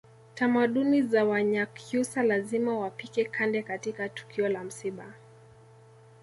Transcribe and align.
Tamaduni 0.35 1.01
za 1.01 1.25
Wanyakyusa 1.25 2.23
lazima 2.23 2.79
wapike 2.79 3.25
kande 3.25 3.61
katika 3.63 4.09
tukio 4.09 4.49
la 4.49 4.63
msiba 4.63 5.13